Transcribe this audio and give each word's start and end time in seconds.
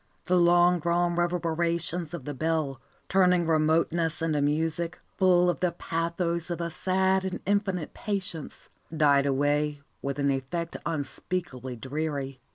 The 0.25 0.35
long 0.35 0.79
drawn 0.79 1.15
reverberations 1.15 2.11
of 2.15 2.25
the 2.25 2.33
bell, 2.33 2.81
turning 3.07 3.45
remoteness 3.45 4.19
into 4.23 4.41
music, 4.41 4.97
full 5.19 5.47
of 5.47 5.59
the 5.59 5.73
pathos 5.73 6.49
of 6.49 6.59
a 6.59 6.71
sad 6.71 7.23
and 7.23 7.39
infinite 7.45 7.93
patience, 7.93 8.69
died 8.97 9.27
away 9.27 9.81
with 10.01 10.17
an 10.17 10.31
effect 10.31 10.75
unspeakably 10.87 11.75
dreary. 11.75 12.39